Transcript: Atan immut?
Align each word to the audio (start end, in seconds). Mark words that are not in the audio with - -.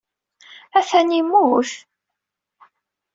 Atan 0.77 1.09
immut? 1.19 1.69